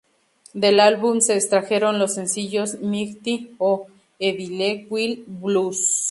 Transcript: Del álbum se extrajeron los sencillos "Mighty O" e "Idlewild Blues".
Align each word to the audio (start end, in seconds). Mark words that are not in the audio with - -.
Del 0.55 0.79
álbum 0.79 1.21
se 1.21 1.35
extrajeron 1.35 1.99
los 1.99 2.15
sencillos 2.15 2.79
"Mighty 2.81 3.53
O" 3.59 3.85
e 4.17 4.29
"Idlewild 4.29 5.25
Blues". 5.27 5.99